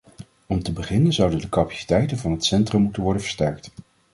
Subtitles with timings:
[0.45, 3.71] Om te beginnen zouden de capaciteiten van het centrum moeten worden versterkt.